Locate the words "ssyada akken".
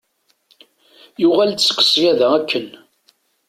1.85-2.67